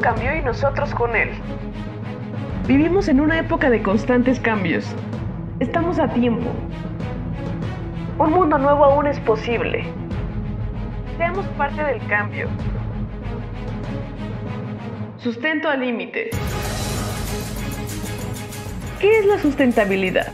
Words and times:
mundo 0.00 0.14
cambió 0.14 0.34
y 0.34 0.42
nosotros 0.42 0.94
con 0.94 1.14
él. 1.14 1.30
Vivimos 2.66 3.08
en 3.08 3.20
una 3.20 3.38
época 3.38 3.68
de 3.68 3.82
constantes 3.82 4.40
cambios. 4.40 4.86
Estamos 5.60 5.98
a 5.98 6.08
tiempo. 6.08 6.50
Un 8.18 8.32
mundo 8.32 8.58
nuevo 8.58 8.84
aún 8.84 9.06
es 9.06 9.18
posible. 9.20 9.84
Seamos 11.18 11.46
parte 11.58 11.82
del 11.82 12.06
cambio. 12.06 12.48
Sustento 15.18 15.68
al 15.68 15.80
límite. 15.80 16.30
¿Qué 19.00 19.18
es 19.18 19.26
la 19.26 19.38
sustentabilidad? 19.38 20.32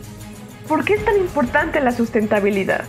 ¿Por 0.69 0.85
qué 0.85 0.95
es 0.95 1.05
tan 1.05 1.17
importante 1.17 1.81
la 1.81 1.91
sustentabilidad? 1.91 2.85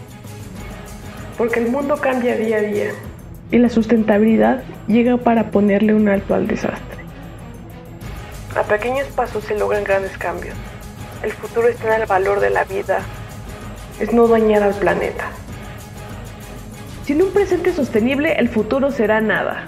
Porque 1.38 1.60
el 1.60 1.72
mundo 1.72 1.98
cambia 1.98 2.36
día 2.36 2.58
a 2.58 2.62
día 2.62 2.92
y 3.52 3.58
la 3.58 3.70
sustentabilidad 3.70 4.64
llega 4.88 5.18
para 5.18 5.52
ponerle 5.52 5.94
un 5.94 6.10
alto 6.10 6.36
al 6.36 6.48
desastre. 6.48 7.06
A 8.56 8.64
pequeños 8.64 9.08
pasos 9.08 9.44
se 9.44 9.58
logran 9.58 9.84
grandes 9.84 10.18
cambios. 10.18 10.56
El 11.24 11.32
futuro 11.32 11.68
está 11.68 11.96
en 11.96 12.02
el 12.02 12.08
valor 12.08 12.40
de 12.40 12.50
la 12.50 12.64
vida, 12.64 13.00
es 14.00 14.14
no 14.14 14.28
dañar 14.28 14.64
al 14.64 14.74
planeta. 14.74 15.26
Sin 17.06 17.22
un 17.22 17.32
presente 17.32 17.72
sostenible, 17.72 18.34
el 18.34 18.50
futuro 18.50 18.92
será 18.92 19.22
nada. 19.22 19.68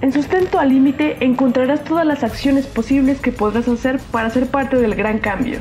En 0.00 0.12
Sustento 0.12 0.58
al 0.58 0.70
Límite 0.70 1.18
encontrarás 1.20 1.84
todas 1.84 2.06
las 2.06 2.24
acciones 2.24 2.66
posibles 2.66 3.20
que 3.20 3.32
podrás 3.32 3.68
hacer 3.68 4.00
para 4.10 4.30
ser 4.30 4.46
parte 4.46 4.76
del 4.76 4.94
gran 4.94 5.18
cambio. 5.18 5.58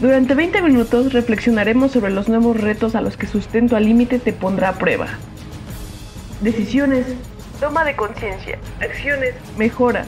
Durante 0.00 0.34
20 0.34 0.60
minutos 0.62 1.12
reflexionaremos 1.12 1.92
sobre 1.92 2.10
los 2.10 2.28
nuevos 2.28 2.60
retos 2.60 2.94
a 2.96 3.00
los 3.00 3.16
que 3.16 3.26
Sustento 3.26 3.76
al 3.76 3.84
Límite 3.84 4.18
te 4.18 4.32
pondrá 4.32 4.70
a 4.70 4.78
prueba. 4.78 5.06
Decisiones, 6.40 7.06
toma 7.60 7.82
de 7.86 7.96
conciencia, 7.96 8.58
acciones, 8.82 9.34
mejora. 9.56 10.04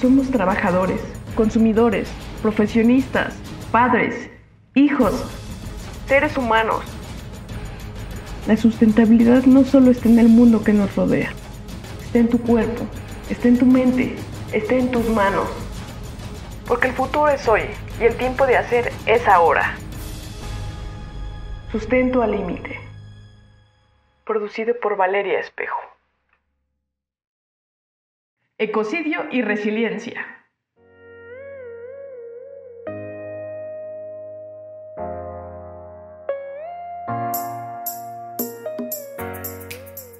Somos 0.00 0.28
trabajadores, 0.28 1.00
consumidores, 1.36 2.08
profesionistas, 2.42 3.32
padres, 3.70 4.28
hijos, 4.74 5.24
seres 6.08 6.36
humanos. 6.36 6.80
La 8.48 8.56
sustentabilidad 8.56 9.44
no 9.44 9.64
solo 9.64 9.92
está 9.92 10.08
en 10.08 10.18
el 10.18 10.28
mundo 10.28 10.64
que 10.64 10.72
nos 10.72 10.96
rodea, 10.96 11.30
está 12.02 12.18
en 12.18 12.28
tu 12.28 12.40
cuerpo, 12.40 12.84
está 13.28 13.46
en 13.46 13.56
tu 13.56 13.66
mente, 13.66 14.16
está 14.52 14.74
en 14.74 14.90
tus 14.90 15.08
manos. 15.10 15.46
Porque 16.66 16.88
el 16.88 16.94
futuro 16.94 17.28
es 17.28 17.46
hoy 17.46 17.62
y 18.00 18.04
el 18.04 18.16
tiempo 18.16 18.46
de 18.48 18.56
hacer 18.56 18.90
es 19.06 19.28
ahora. 19.28 19.76
Sustento 21.70 22.20
al 22.20 22.32
límite. 22.32 22.89
Producido 24.30 24.78
por 24.78 24.96
Valeria 24.96 25.40
Espejo. 25.40 25.80
Ecocidio 28.58 29.26
y 29.32 29.42
resiliencia. 29.42 30.24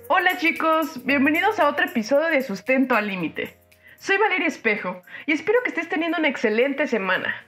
Hola 0.08 0.36
chicos, 0.38 1.06
bienvenidos 1.06 1.60
a 1.60 1.68
otro 1.68 1.86
episodio 1.86 2.26
de 2.26 2.42
Sustento 2.42 2.96
al 2.96 3.06
Límite. 3.06 3.56
Soy 3.96 4.16
Valeria 4.16 4.48
Espejo 4.48 5.02
y 5.26 5.30
espero 5.34 5.60
que 5.62 5.68
estés 5.68 5.88
teniendo 5.88 6.18
una 6.18 6.26
excelente 6.26 6.88
semana. 6.88 7.46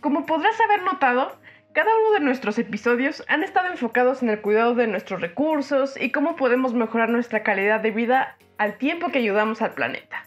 Como 0.00 0.24
podrás 0.24 0.60
haber 0.60 0.82
notado, 0.84 1.36
cada 1.72 1.90
uno 1.96 2.12
de 2.12 2.20
nuestros 2.20 2.58
episodios 2.58 3.24
han 3.28 3.42
estado 3.42 3.68
enfocados 3.68 4.22
en 4.22 4.30
el 4.30 4.40
cuidado 4.40 4.74
de 4.74 4.86
nuestros 4.86 5.20
recursos 5.20 6.00
y 6.00 6.10
cómo 6.10 6.36
podemos 6.36 6.74
mejorar 6.74 7.08
nuestra 7.08 7.42
calidad 7.42 7.80
de 7.80 7.90
vida 7.90 8.36
al 8.58 8.78
tiempo 8.78 9.10
que 9.10 9.18
ayudamos 9.18 9.62
al 9.62 9.72
planeta. 9.72 10.26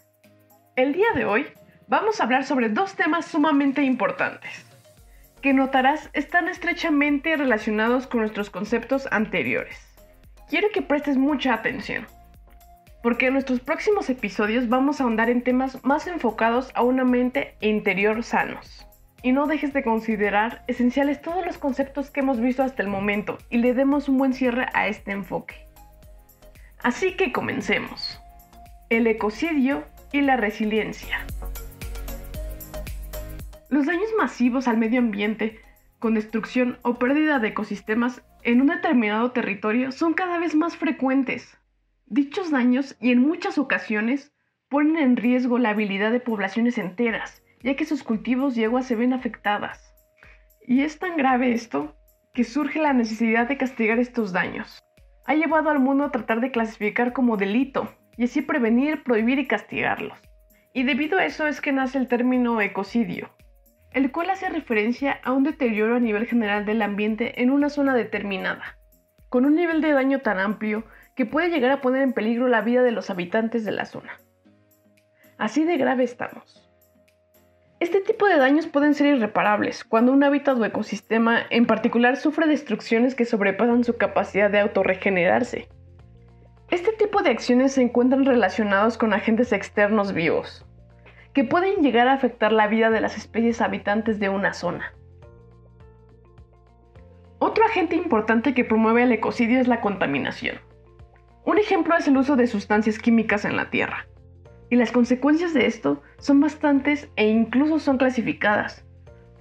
El 0.76 0.94
día 0.94 1.12
de 1.16 1.26
hoy 1.26 1.48
vamos 1.88 2.20
a 2.20 2.24
hablar 2.24 2.46
sobre 2.46 2.70
dos 2.70 2.96
temas 2.96 3.26
sumamente 3.26 3.84
importantes, 3.84 4.66
que 5.42 5.54
notarás 5.54 6.10
están 6.14 6.48
estrechamente 6.48 7.36
relacionados 7.36 8.08
con 8.08 8.22
nuestros 8.22 8.50
conceptos 8.50 9.08
anteriores 9.12 9.94
quiero 10.54 10.70
que 10.72 10.84
prestes 10.84 11.18
mucha 11.18 11.52
atención, 11.52 12.06
porque 13.02 13.26
en 13.26 13.34
nuestros 13.34 13.60
próximos 13.60 14.08
episodios 14.12 14.70
vamos 14.70 15.00
a 15.00 15.04
ahondar 15.04 15.32
en 15.32 15.42
temas 15.42 15.84
más 15.84 16.06
enfocados 16.06 16.72
a 16.76 16.84
una 16.84 17.04
mente 17.04 17.56
e 17.60 17.70
interior 17.70 18.24
sanos. 18.24 18.88
Y 19.24 19.32
no 19.32 19.48
dejes 19.48 19.74
de 19.74 19.84
considerar 19.84 20.64
esenciales 20.68 21.22
todos 21.22 21.46
los 21.46 21.58
conceptos 21.58 22.12
que 22.12 22.20
hemos 22.20 22.40
visto 22.40 22.62
hasta 22.62 22.84
el 22.84 22.90
momento 22.90 23.38
y 23.50 23.58
le 23.58 23.74
demos 23.74 24.10
un 24.10 24.18
buen 24.18 24.34
cierre 24.34 24.68
a 24.74 24.88
este 24.88 25.12
enfoque. 25.12 25.66
Así 26.84 27.16
que 27.16 27.32
comencemos. 27.32 28.22
El 28.90 29.08
ecocidio 29.08 29.86
y 30.12 30.22
la 30.22 30.36
resiliencia. 30.36 31.26
Los 33.70 33.86
daños 33.86 34.10
masivos 34.18 34.68
al 34.68 34.78
medio 34.78 35.00
ambiente, 35.00 35.62
con 36.00 36.16
destrucción 36.16 36.78
o 36.82 37.00
pérdida 37.00 37.40
de 37.40 37.48
ecosistemas 37.48 38.22
en 38.44 38.60
un 38.60 38.68
determinado 38.68 39.32
territorio 39.32 39.94
son 39.94 40.14
cada 40.14 40.38
vez 40.38 40.54
más 40.54 40.76
frecuentes. 40.76 41.58
Dichos 42.08 42.52
daños 42.52 42.98
y 43.00 43.12
en 43.12 43.20
muchas 43.20 43.58
ocasiones 43.58 44.34
ponen 44.68 44.98
en 44.98 45.16
riesgo 45.16 45.60
la 45.60 45.70
habilidad 45.70 46.12
de 46.12 46.20
poblaciones 46.20 46.78
enteras, 46.78 47.43
ya 47.64 47.76
que 47.76 47.86
sus 47.86 48.04
cultivos 48.04 48.58
y 48.58 48.64
aguas 48.64 48.86
se 48.86 48.96
ven 48.96 49.14
afectadas. 49.14 49.94
Y 50.62 50.82
es 50.82 51.00
tan 51.00 51.18
grave 51.18 51.54
esto 51.54 51.96
que 52.34 52.44
surge 52.44 52.80
la 52.80 52.94
necesidad 52.94 53.48
de 53.48 53.58
castigar 53.58 54.00
estos 54.00 54.34
daños. 54.34 54.84
Ha 55.26 55.36
llevado 55.36 55.70
al 55.70 55.80
mundo 55.80 56.04
a 56.04 56.12
tratar 56.12 56.42
de 56.42 56.52
clasificar 56.52 57.14
como 57.14 57.38
delito 57.38 57.94
y 58.18 58.26
así 58.26 58.42
prevenir, 58.42 59.04
prohibir 59.04 59.40
y 59.40 59.48
castigarlos. 59.48 60.18
Y 60.74 60.84
debido 60.84 61.18
a 61.18 61.26
eso 61.26 61.48
es 61.48 61.62
que 61.62 61.72
nace 61.72 61.98
el 61.98 62.08
término 62.08 62.60
ecocidio, 62.60 63.30
el 63.92 64.12
cual 64.12 64.32
hace 64.32 64.50
referencia 64.50 65.20
a 65.24 65.32
un 65.32 65.44
deterioro 65.44 65.96
a 65.96 66.00
nivel 66.00 66.26
general 66.26 66.66
del 66.66 66.82
ambiente 66.82 67.42
en 67.42 67.52
una 67.52 67.70
zona 67.70 67.94
determinada, 67.94 68.78
con 69.30 69.46
un 69.46 69.56
nivel 69.56 69.82
de 69.82 69.92
daño 69.92 70.20
tan 70.20 70.40
amplio 70.40 70.84
que 71.16 71.26
puede 71.26 71.50
llegar 71.50 71.72
a 71.72 71.82
poner 71.82 72.02
en 72.02 72.14
peligro 72.14 72.48
la 72.48 72.62
vida 72.62 72.82
de 72.82 72.92
los 72.92 73.10
habitantes 73.10 73.64
de 73.64 73.72
la 73.72 73.86
zona. 73.86 74.18
Así 75.38 75.64
de 75.64 75.78
grave 75.78 76.04
estamos. 76.04 76.63
Este 77.84 78.00
tipo 78.00 78.28
de 78.28 78.38
daños 78.38 78.66
pueden 78.66 78.94
ser 78.94 79.08
irreparables 79.08 79.84
cuando 79.84 80.14
un 80.14 80.24
hábitat 80.24 80.58
o 80.58 80.64
ecosistema 80.64 81.42
en 81.50 81.66
particular 81.66 82.16
sufre 82.16 82.48
destrucciones 82.48 83.14
que 83.14 83.26
sobrepasan 83.26 83.84
su 83.84 83.98
capacidad 83.98 84.50
de 84.50 84.62
autorregenerarse. 84.62 85.68
Este 86.72 86.94
tipo 86.94 87.22
de 87.22 87.32
acciones 87.32 87.74
se 87.74 87.82
encuentran 87.82 88.24
relacionados 88.24 88.98
con 88.98 89.12
agentes 89.12 89.52
externos 89.52 90.14
vivos, 90.14 90.66
que 91.34 91.44
pueden 91.44 91.82
llegar 91.82 92.08
a 92.08 92.14
afectar 92.14 92.54
la 92.54 92.68
vida 92.68 92.90
de 92.90 93.02
las 93.02 93.18
especies 93.18 93.60
habitantes 93.60 94.18
de 94.18 94.30
una 94.30 94.54
zona. 94.54 94.94
Otro 97.40 97.66
agente 97.66 97.98
importante 97.98 98.54
que 98.54 98.64
promueve 98.64 99.04
el 99.04 99.12
ecocidio 99.12 99.60
es 99.60 99.68
la 99.68 99.82
contaminación. 99.82 100.56
Un 101.44 101.58
ejemplo 101.58 101.98
es 101.98 102.08
el 102.08 102.16
uso 102.16 102.38
de 102.38 102.48
sustancias 102.48 102.98
químicas 102.98 103.44
en 103.44 103.58
la 103.58 103.70
Tierra. 103.70 104.08
Y 104.74 104.76
las 104.76 104.92
consecuencias 104.92 105.54
de 105.54 105.68
esto 105.68 106.02
son 106.18 106.40
bastantes 106.40 107.08
e 107.16 107.28
incluso 107.28 107.78
son 107.78 108.00
clasificadas. 108.00 108.84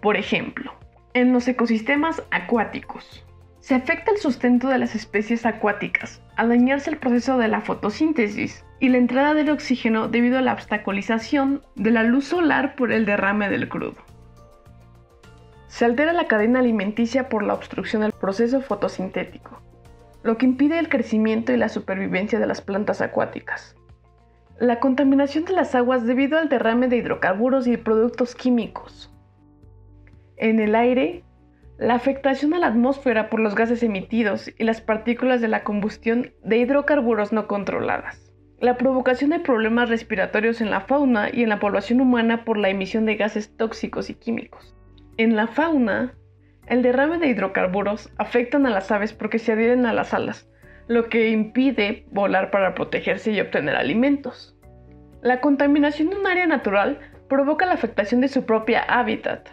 Por 0.03 0.19
ejemplo, 0.19 0.75
en 1.15 1.33
los 1.33 1.49
ecosistemas 1.49 2.23
acuáticos. 2.31 3.25
Se 3.61 3.75
afecta 3.75 4.11
el 4.11 4.19
sustento 4.19 4.69
de 4.69 4.77
las 4.77 4.95
especies 4.95 5.47
acuáticas 5.47 6.21
al 6.37 6.51
dañarse 6.51 6.91
el 6.91 6.99
proceso 6.99 7.39
de 7.39 7.49
la 7.49 7.63
fotosíntesis 7.63 8.63
y 8.79 8.91
la 8.91 8.99
entrada 8.99 9.33
del 9.33 9.49
oxígeno 9.49 10.07
debido 10.07 10.37
a 10.37 10.43
la 10.43 10.53
obstaculización 10.53 11.63
de 11.77 11.93
la 11.93 12.03
luz 12.03 12.27
solar 12.27 12.77
por 12.77 12.93
el 12.93 13.07
derrame 13.07 13.49
del 13.49 13.71
crudo. 13.71 13.97
Se 15.69 15.87
altera 15.87 16.13
la 16.13 16.27
cadena 16.27 16.59
alimenticia 16.59 17.31
por 17.31 17.43
la 17.43 17.55
obstrucción 17.55 18.03
del 18.03 18.13
proceso 18.13 18.61
fotosintético, 18.61 19.63
lo 20.25 20.37
que 20.37 20.45
impide 20.45 20.79
el 20.79 20.91
crecimiento 20.91 21.55
y 21.55 21.57
la 21.57 21.71
supervivencia 21.71 22.39
de 22.39 22.47
las 22.47 22.61
plantas 22.61 23.01
acuáticas. 23.01 23.75
La 24.59 24.81
contaminación 24.81 25.45
de 25.45 25.53
las 25.53 25.75
aguas 25.75 26.07
debido 26.07 26.39
al 26.39 26.49
derrame 26.49 26.89
de 26.89 26.97
hidrocarburos 26.97 27.67
y 27.67 27.77
productos 27.77 28.35
químicos. 28.35 29.13
En 30.37 30.61
el 30.61 30.75
aire, 30.75 31.25
la 31.79 31.95
afectación 31.95 32.55
a 32.55 32.59
la 32.59 32.69
atmósfera 32.69 33.29
por 33.29 33.41
los 33.41 33.55
gases 33.55 33.83
emitidos 33.83 34.51
y 34.59 34.65
las 34.65 34.81
partículas 34.81 35.41
de 35.41 35.49
la 35.49 35.65
combustión 35.65 36.33
de 36.45 36.59
hidrocarburos 36.59 37.33
no 37.33 37.47
controladas 37.49 38.33
la 38.63 38.77
provocación 38.77 39.31
de 39.31 39.41
problemas 39.41 39.89
respiratorios 39.89 40.61
en 40.61 40.71
la 40.71 40.83
fauna 40.83 41.31
y 41.33 41.43
en 41.43 41.49
la 41.49 41.59
población 41.59 42.01
humana 42.01 42.45
por 42.45 42.57
la 42.57 42.69
emisión 42.69 43.07
de 43.07 43.17
gases 43.17 43.57
tóxicos 43.57 44.09
y 44.09 44.15
químicos. 44.15 44.77
En 45.17 45.35
la 45.35 45.49
fauna, 45.49 46.15
el 46.69 46.81
derrame 46.81 47.19
de 47.19 47.27
hidrocarburos 47.27 48.11
afectan 48.19 48.65
a 48.65 48.71
las 48.71 48.93
aves 48.93 49.13
porque 49.15 49.41
se 49.41 49.51
adhieren 49.51 49.85
a 49.85 49.93
las 49.93 50.15
alas, 50.15 50.49
lo 50.89 51.09
que 51.09 51.31
impide 51.31 52.07
volar 52.11 52.51
para 52.51 52.75
protegerse 52.75 53.33
y 53.33 53.41
obtener 53.41 53.77
alimentos. 53.77 54.57
La 55.23 55.41
contaminación 55.41 56.11
de 56.11 56.17
un 56.17 56.27
área 56.27 56.47
natural 56.47 56.99
provoca 57.29 57.67
la 57.67 57.75
afectación 57.75 58.21
de 58.21 58.29
su 58.29 58.45
propia 58.45 58.83
hábitat. 58.83 59.49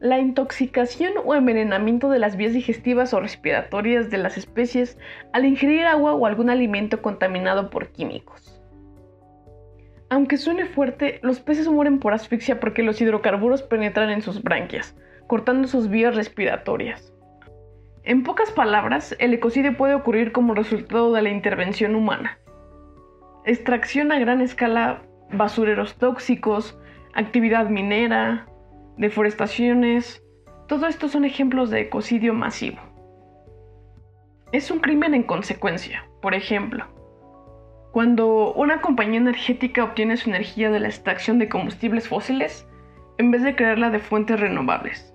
La 0.00 0.18
intoxicación 0.18 1.12
o 1.24 1.34
envenenamiento 1.34 2.10
de 2.10 2.18
las 2.18 2.36
vías 2.36 2.52
digestivas 2.52 3.14
o 3.14 3.20
respiratorias 3.20 4.10
de 4.10 4.18
las 4.18 4.36
especies 4.36 4.98
al 5.32 5.46
ingerir 5.46 5.86
agua 5.86 6.12
o 6.12 6.26
algún 6.26 6.50
alimento 6.50 7.00
contaminado 7.00 7.70
por 7.70 7.88
químicos. 7.92 8.60
Aunque 10.10 10.36
suene 10.36 10.66
fuerte, 10.66 11.18
los 11.22 11.40
peces 11.40 11.68
mueren 11.68 11.98
por 11.98 12.12
asfixia 12.12 12.60
porque 12.60 12.82
los 12.82 13.00
hidrocarburos 13.00 13.62
penetran 13.62 14.10
en 14.10 14.22
sus 14.22 14.42
branquias, 14.42 14.94
cortando 15.26 15.66
sus 15.66 15.88
vías 15.88 16.14
respiratorias. 16.14 17.15
En 18.06 18.22
pocas 18.22 18.52
palabras, 18.52 19.16
el 19.18 19.34
ecocidio 19.34 19.76
puede 19.76 19.96
ocurrir 19.96 20.30
como 20.30 20.54
resultado 20.54 21.12
de 21.12 21.22
la 21.22 21.30
intervención 21.30 21.96
humana. 21.96 22.38
Extracción 23.44 24.12
a 24.12 24.18
gran 24.20 24.40
escala, 24.40 25.02
basureros 25.32 25.96
tóxicos, 25.96 26.78
actividad 27.14 27.68
minera, 27.68 28.46
deforestaciones, 28.96 30.22
todo 30.68 30.86
esto 30.86 31.08
son 31.08 31.24
ejemplos 31.24 31.68
de 31.70 31.80
ecocidio 31.80 32.32
masivo. 32.32 32.78
Es 34.52 34.70
un 34.70 34.78
crimen 34.78 35.12
en 35.12 35.24
consecuencia, 35.24 36.08
por 36.22 36.34
ejemplo, 36.34 36.86
cuando 37.90 38.52
una 38.54 38.82
compañía 38.82 39.18
energética 39.18 39.82
obtiene 39.82 40.16
su 40.16 40.30
energía 40.30 40.70
de 40.70 40.78
la 40.78 40.86
extracción 40.86 41.40
de 41.40 41.48
combustibles 41.48 42.06
fósiles 42.06 42.68
en 43.18 43.32
vez 43.32 43.42
de 43.42 43.56
crearla 43.56 43.90
de 43.90 43.98
fuentes 43.98 44.38
renovables. 44.38 45.12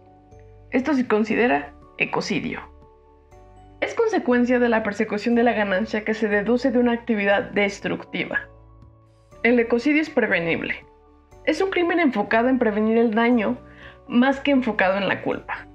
Esto 0.71 0.93
se 0.93 1.07
considera 1.07 1.73
ecocidio. 1.97 2.70
Es 3.81 3.95
consecuencia 3.95 4.59
de 4.59 4.69
la 4.69 4.83
persecución 4.83 5.33
de 5.33 5.41
la 5.41 5.53
ganancia 5.53 6.05
que 6.05 6.13
se 6.13 6.27
deduce 6.27 6.69
de 6.69 6.77
una 6.77 6.93
actividad 6.93 7.49
destructiva. 7.49 8.47
El 9.41 9.59
ecocidio 9.59 10.01
es 10.01 10.11
prevenible. 10.11 10.85
Es 11.45 11.61
un 11.61 11.71
crimen 11.71 11.99
enfocado 11.99 12.47
en 12.47 12.59
prevenir 12.59 12.99
el 12.99 13.15
daño 13.15 13.57
más 14.07 14.39
que 14.39 14.51
enfocado 14.51 14.97
en 14.97 15.07
la 15.07 15.23
culpa. 15.23 15.67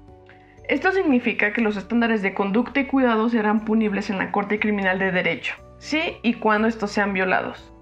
Esto 0.69 0.93
significa 0.93 1.51
que 1.51 1.61
los 1.61 1.75
estándares 1.75 2.21
de 2.21 2.33
conducta 2.33 2.79
y 2.79 2.87
cuidado 2.87 3.27
serán 3.27 3.65
punibles 3.65 4.09
en 4.09 4.19
la 4.19 4.31
Corte 4.31 4.57
Criminal 4.59 4.99
de 4.99 5.11
Derecho, 5.11 5.55
si 5.77 5.99
y 6.23 6.35
cuando 6.35 6.69
estos 6.69 6.91
sean 6.91 7.11
violados. 7.11 7.73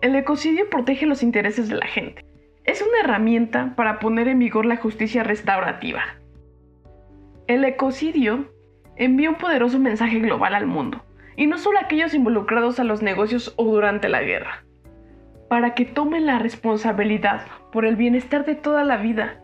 El 0.00 0.14
ecocidio 0.14 0.70
protege 0.70 1.06
los 1.06 1.24
intereses 1.24 1.68
de 1.68 1.76
la 1.76 1.86
gente. 1.86 2.24
Es 2.62 2.82
una 2.82 3.00
herramienta 3.00 3.74
para 3.74 3.98
poner 3.98 4.28
en 4.28 4.38
vigor 4.38 4.64
la 4.64 4.76
justicia 4.76 5.24
restaurativa. 5.24 6.02
El 7.48 7.64
ecocidio 7.64 8.53
envía 8.96 9.30
un 9.30 9.36
poderoso 9.36 9.78
mensaje 9.78 10.18
global 10.20 10.54
al 10.54 10.66
mundo, 10.66 11.02
y 11.36 11.46
no 11.46 11.58
solo 11.58 11.78
a 11.78 11.82
aquellos 11.82 12.14
involucrados 12.14 12.78
a 12.78 12.84
los 12.84 13.02
negocios 13.02 13.54
o 13.56 13.64
durante 13.64 14.08
la 14.08 14.22
guerra, 14.22 14.64
para 15.48 15.74
que 15.74 15.84
tomen 15.84 16.26
la 16.26 16.38
responsabilidad 16.38 17.42
por 17.72 17.84
el 17.84 17.96
bienestar 17.96 18.44
de 18.44 18.54
toda 18.54 18.84
la 18.84 18.96
vida. 18.96 19.40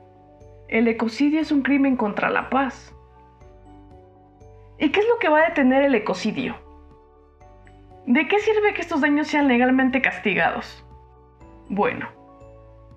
El 0.69 0.87
ecocidio 0.87 1.41
es 1.41 1.51
un 1.51 1.63
crimen 1.63 1.97
contra 1.97 2.31
la 2.31 2.49
paz. 2.49 2.95
¿Y 4.79 4.91
qué 4.91 5.01
es 5.01 5.09
lo 5.09 5.19
que 5.19 5.29
va 5.29 5.41
a 5.41 5.49
detener 5.49 5.83
el 5.83 5.95
ecocidio? 5.95 6.57
¿De 8.07 8.29
qué 8.29 8.39
sirve 8.39 8.73
que 8.73 8.81
estos 8.81 9.01
daños 9.01 9.27
sean 9.29 9.49
legalmente 9.49 10.01
castigados? 10.01 10.85
Bueno, 11.69 12.09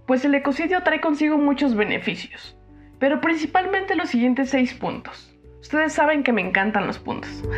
pues 0.07 0.23
el 0.25 0.35
ecocidio 0.35 0.81
trae 0.83 1.01
consigo 1.01 1.37
muchos 1.37 1.75
beneficios, 1.75 2.57
pero 2.99 3.21
principalmente 3.21 3.95
los 3.95 4.09
siguientes 4.09 4.49
seis 4.49 4.73
puntos. 4.73 5.32
Ustedes 5.63 5.93
saben 5.93 6.23
que 6.23 6.33
me 6.33 6.41
encantan 6.41 6.85
los 6.87 6.99
puntos. 6.99 7.31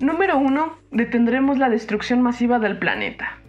Número 0.00 0.38
1. 0.38 0.78
Detendremos 0.92 1.58
la 1.58 1.68
destrucción 1.68 2.22
masiva 2.22 2.60
del 2.60 2.78
planeta. 2.78 3.40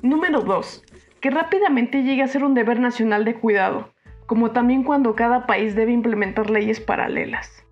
Número 0.00 0.42
2. 0.42 0.84
Que 1.20 1.30
rápidamente 1.30 2.04
llegue 2.04 2.22
a 2.22 2.28
ser 2.28 2.44
un 2.44 2.54
deber 2.54 2.78
nacional 2.78 3.24
de 3.24 3.34
cuidado, 3.34 3.92
como 4.26 4.52
también 4.52 4.84
cuando 4.84 5.16
cada 5.16 5.44
país 5.44 5.74
debe 5.74 5.90
implementar 5.90 6.48
leyes 6.48 6.78
paralelas. 6.78 7.64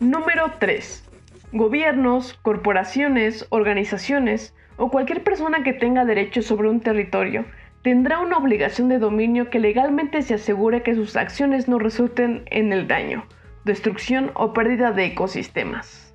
Número 0.00 0.54
3. 0.58 1.08
Gobiernos, 1.52 2.34
corporaciones, 2.34 3.46
organizaciones 3.50 4.56
o 4.76 4.90
cualquier 4.90 5.22
persona 5.22 5.62
que 5.62 5.72
tenga 5.72 6.04
derechos 6.04 6.46
sobre 6.46 6.68
un 6.68 6.80
territorio 6.80 7.44
tendrá 7.86 8.18
una 8.18 8.36
obligación 8.36 8.88
de 8.88 8.98
dominio 8.98 9.48
que 9.48 9.60
legalmente 9.60 10.20
se 10.22 10.34
asegure 10.34 10.82
que 10.82 10.96
sus 10.96 11.14
acciones 11.14 11.68
no 11.68 11.78
resulten 11.78 12.42
en 12.46 12.72
el 12.72 12.88
daño, 12.88 13.24
destrucción 13.64 14.32
o 14.34 14.52
pérdida 14.52 14.90
de 14.90 15.04
ecosistemas. 15.04 16.12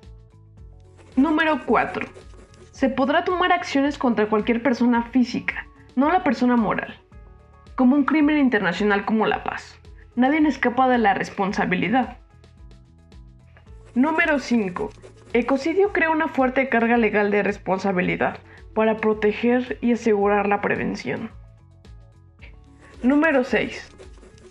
Número 1.16 1.62
4. 1.64 2.06
Se 2.72 2.90
podrá 2.90 3.24
tomar 3.24 3.52
acciones 3.52 3.96
contra 3.96 4.28
cualquier 4.28 4.62
persona 4.62 5.04
física, 5.04 5.66
no 5.96 6.10
la 6.10 6.22
persona 6.22 6.58
moral, 6.58 6.94
como 7.74 7.96
un 7.96 8.04
crimen 8.04 8.36
internacional 8.36 9.06
como 9.06 9.24
la 9.24 9.42
paz. 9.42 9.80
Nadie 10.14 10.46
escapa 10.46 10.90
de 10.90 10.98
la 10.98 11.14
responsabilidad. 11.14 12.18
Número 13.94 14.38
5. 14.40 14.90
Ecocidio 15.32 15.94
crea 15.94 16.10
una 16.10 16.28
fuerte 16.28 16.68
carga 16.68 16.98
legal 16.98 17.30
de 17.30 17.42
responsabilidad 17.42 18.40
para 18.74 18.98
proteger 18.98 19.78
y 19.80 19.92
asegurar 19.92 20.46
la 20.46 20.60
prevención. 20.60 21.30
Número 23.02 23.42
6. 23.42 23.90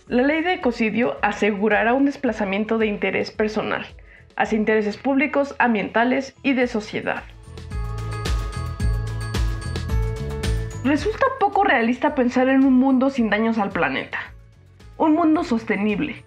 La 0.08 0.22
ley 0.24 0.42
de 0.42 0.52
ecocidio 0.52 1.16
asegurará 1.22 1.94
un 1.94 2.04
desplazamiento 2.04 2.76
de 2.76 2.86
interés 2.86 3.30
personal 3.30 3.86
hacia 4.36 4.58
intereses 4.58 4.98
públicos, 4.98 5.54
ambientales 5.58 6.36
y 6.42 6.52
de 6.52 6.66
sociedad. 6.66 7.22
Resulta 10.84 11.24
poco 11.40 11.64
realista 11.64 12.14
pensar 12.14 12.50
en 12.50 12.64
un 12.64 12.74
mundo 12.74 13.08
sin 13.08 13.30
daños 13.30 13.56
al 13.56 13.70
planeta. 13.70 14.18
Un 14.98 15.14
mundo 15.14 15.44
sostenible, 15.44 16.22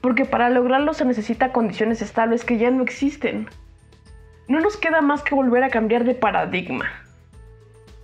porque 0.00 0.24
para 0.24 0.50
lograrlo 0.50 0.94
se 0.94 1.04
necesita 1.04 1.52
condiciones 1.52 2.02
estables 2.02 2.44
que 2.44 2.58
ya 2.58 2.72
no 2.72 2.82
existen. 2.82 3.46
No 4.48 4.58
nos 4.58 4.76
queda 4.76 5.00
más 5.00 5.22
que 5.22 5.36
volver 5.36 5.62
a 5.62 5.70
cambiar 5.70 6.02
de 6.02 6.16
paradigma 6.16 6.90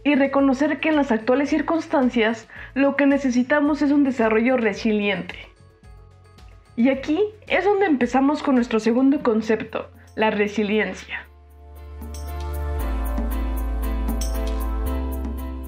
y 0.04 0.14
reconocer 0.14 0.78
que 0.80 0.90
en 0.90 0.96
las 0.96 1.10
actuales 1.10 1.48
circunstancias 1.48 2.46
lo 2.74 2.94
que 2.94 3.06
necesitamos 3.06 3.80
es 3.82 3.90
un 3.90 4.04
desarrollo 4.04 4.58
resiliente. 4.58 5.34
Y 6.76 6.90
aquí 6.90 7.20
es 7.48 7.64
donde 7.64 7.86
empezamos 7.86 8.42
con 8.42 8.56
nuestro 8.56 8.80
segundo 8.80 9.22
concepto, 9.22 9.90
la 10.14 10.30
resiliencia. 10.30 11.26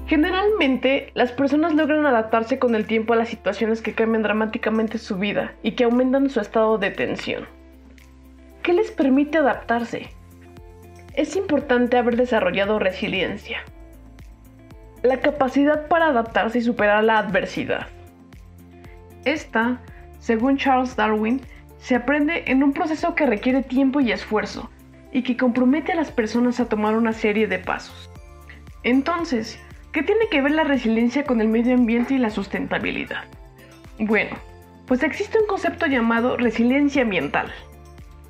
Generalmente, 0.05 1.11
las 1.15 1.33
personas 1.33 1.73
logran 1.73 2.05
adaptarse 2.05 2.59
con 2.59 2.75
el 2.75 2.85
tiempo 2.85 3.13
a 3.13 3.17
las 3.17 3.27
situaciones 3.27 3.81
que 3.81 3.93
cambian 3.93 4.23
dramáticamente 4.23 4.99
su 4.99 5.17
vida 5.17 5.55
y 5.63 5.71
que 5.71 5.83
aumentan 5.83 6.29
su 6.29 6.39
estado 6.39 6.77
de 6.77 6.91
tensión. 6.91 7.45
¿Qué 8.63 8.71
les 8.71 8.91
permite 8.91 9.39
adaptarse? 9.39 10.09
Es 11.13 11.35
importante 11.35 11.97
haber 11.97 12.15
desarrollado 12.15 12.79
resiliencia. 12.79 13.63
La 15.03 15.19
capacidad 15.19 15.87
para 15.87 16.07
adaptarse 16.07 16.59
y 16.59 16.61
superar 16.61 17.03
la 17.03 17.19
adversidad. 17.19 17.87
Esta, 19.25 19.79
según 20.19 20.57
Charles 20.57 20.95
Darwin, 20.95 21.41
se 21.79 21.95
aprende 21.95 22.43
en 22.47 22.63
un 22.63 22.73
proceso 22.73 23.15
que 23.15 23.25
requiere 23.25 23.63
tiempo 23.63 23.99
y 23.99 24.11
esfuerzo 24.11 24.69
y 25.11 25.23
que 25.23 25.37
compromete 25.37 25.91
a 25.91 25.95
las 25.95 26.11
personas 26.11 26.59
a 26.59 26.69
tomar 26.69 26.95
una 26.95 27.13
serie 27.13 27.47
de 27.47 27.59
pasos. 27.59 28.09
Entonces, 28.83 29.59
¿Qué 29.97 30.03
tiene 30.03 30.27
que 30.29 30.43
ver 30.43 30.51
la 30.51 30.63
resiliencia 30.63 31.23
con 31.23 31.41
el 31.41 31.47
medio 31.47 31.73
ambiente 31.73 32.13
y 32.13 32.17
la 32.19 32.29
sustentabilidad? 32.29 33.23
Bueno, 33.97 34.37
pues 34.85 35.01
existe 35.01 35.39
un 35.39 35.47
concepto 35.47 35.87
llamado 35.87 36.37
resiliencia 36.37 37.01
ambiental. 37.01 37.51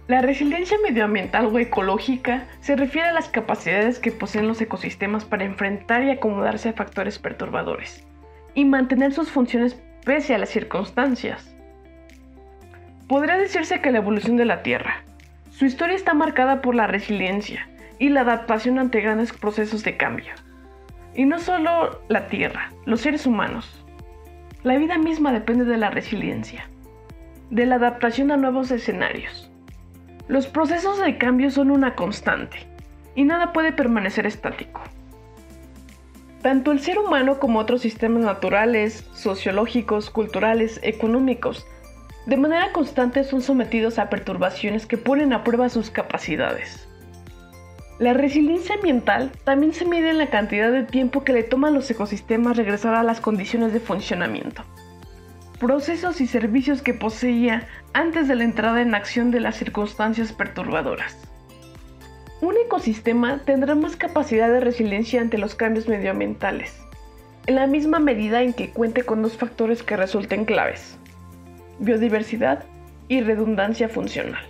La 0.08 0.22
resiliencia 0.22 0.78
medioambiental 0.82 1.48
o 1.48 1.60
ecológica 1.60 2.48
se 2.62 2.78
refiere 2.78 3.10
a 3.10 3.14
las 3.14 3.28
capacidades 3.28 4.00
que 4.00 4.14
poseen 4.14 4.48
los 4.48 4.62
ecosistemas 4.62 5.26
para 5.26 5.44
enfrentar 5.44 6.04
y 6.04 6.12
acomodarse 6.12 6.70
a 6.70 6.74
factores 6.74 7.20
perturbadores 7.20 8.08
y 8.54 8.64
mantener 8.64 9.12
sus 9.12 9.30
funciones 9.30 9.78
pese 10.06 10.34
a 10.34 10.38
las 10.38 10.48
circunstancias. 10.48 11.54
Podría 13.10 13.38
decirse 13.38 13.82
que 13.82 13.92
la 13.92 13.98
evolución 13.98 14.38
de 14.38 14.46
la 14.46 14.64
Tierra, 14.64 15.04
su 15.50 15.66
historia 15.66 15.98
está 15.98 16.14
marcada 16.14 16.62
por 16.62 16.74
la 16.74 16.88
resiliencia 16.88 17.68
y 18.00 18.08
la 18.08 18.22
adaptación 18.22 18.80
ante 18.80 19.02
grandes 19.02 19.34
procesos 19.34 19.84
de 19.84 19.98
cambio. 19.98 20.34
Y 21.16 21.26
no 21.26 21.40
solo 21.40 22.02
la 22.08 22.28
Tierra, 22.28 22.72
los 22.86 23.02
seres 23.02 23.26
humanos. 23.26 23.84
La 24.64 24.78
vida 24.78 24.98
misma 24.98 25.34
depende 25.34 25.66
de 25.66 25.78
la 25.78 25.90
resiliencia, 25.90 26.70
de 27.50 27.66
la 27.66 27.76
adaptación 27.76 28.32
a 28.32 28.38
nuevos 28.38 28.72
escenarios. 28.72 29.47
Los 30.27 30.48
procesos 30.48 31.00
de 31.00 31.17
cambio 31.17 31.51
son 31.51 31.72
una 31.72 31.96
constante 31.96 32.57
y 33.15 33.24
nada 33.24 33.53
puede 33.53 33.72
permanecer 33.72 34.25
estático. 34.25 34.81
Tanto 36.41 36.72
el 36.72 36.81
ser 36.81 37.00
humano 37.00 37.39
como 37.39 37.60
otros 37.60 37.81
sistemas 37.81 38.24
naturales, 38.24 39.05
sociológicos, 39.13 40.10
culturales, 40.10 40.79
económicos, 40.84 41.65
de 42.25 42.36
manera 42.36 42.74
constante 42.74 43.24
son 43.24 43.41
sometidos 43.41 44.00
a 44.00 44.10
perturbaciones 44.10 44.86
que 44.86 44.98
ponen 44.98 45.31
a 45.31 45.46
prueba 45.46 45.69
sus 45.69 45.89
capacidades. 45.89 46.88
La 48.00 48.13
resiliencia 48.13 48.75
ambiental 48.75 49.31
también 49.46 49.74
se 49.74 49.86
mide 49.86 50.10
en 50.10 50.17
la 50.17 50.29
cantidad 50.29 50.72
de 50.72 50.84
tiempo 50.84 51.24
que 51.24 51.34
le 51.34 51.43
toma 51.43 51.69
a 51.69 51.72
los 51.72 51.89
ecosistemas 51.89 52.57
regresar 52.57 52.96
a 52.96 53.03
las 53.03 53.22
condiciones 53.22 53.72
de 53.72 53.79
funcionamiento. 53.79 54.63
Procesos 55.60 56.22
y 56.22 56.28
servicios 56.28 56.84
que 56.84 56.94
poseía 56.94 57.68
antes 57.94 58.28
de 58.28 58.36
la 58.36 58.44
entrada 58.44 58.80
en 58.84 58.94
acción 58.94 59.32
de 59.32 59.40
las 59.40 59.56
circunstancias 59.56 60.32
perturbadoras. 60.32 61.18
Un 62.42 62.56
ecosistema 62.64 63.40
tendrá 63.44 63.74
más 63.74 63.96
capacidad 63.96 64.52
de 64.52 64.60
resiliencia 64.60 65.20
ante 65.20 65.40
los 65.40 65.56
cambios 65.56 65.88
medioambientales, 65.88 66.80
en 67.48 67.56
la 67.56 67.66
misma 67.66 67.98
medida 67.98 68.44
en 68.44 68.54
que 68.54 68.70
cuente 68.70 69.02
con 69.02 69.24
dos 69.24 69.36
factores 69.36 69.82
que 69.82 69.98
resulten 69.98 70.46
claves, 70.46 71.00
biodiversidad 71.80 72.64
y 73.08 73.22
redundancia 73.22 73.90
funcional. 73.90 74.46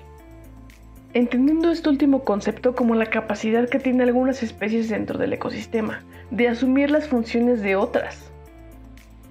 Entendiendo 1.13 1.71
este 1.71 1.87
último 1.87 2.25
concepto 2.25 2.75
como 2.75 2.95
la 2.95 3.05
capacidad 3.05 3.69
que 3.69 3.79
tienen 3.79 4.01
algunas 4.01 4.43
especies 4.43 4.89
dentro 4.89 5.17
del 5.17 5.31
ecosistema 5.31 6.03
de 6.31 6.49
asumir 6.49 6.91
las 6.91 7.07
funciones 7.07 7.61
de 7.61 7.77
otras. 7.77 8.29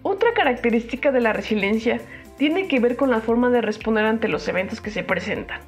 Otra 0.08 0.34
característica 0.34 1.10
de 1.10 1.20
la 1.20 1.32
resiliencia 1.32 2.00
tiene 2.38 2.68
que 2.68 2.78
ver 2.78 2.94
con 2.94 3.10
la 3.10 3.20
forma 3.20 3.50
de 3.50 3.60
responder 3.60 4.04
ante 4.04 4.28
los 4.28 4.46
eventos 4.46 4.80
que 4.80 4.92
se 4.92 5.02
presentan. 5.02 5.58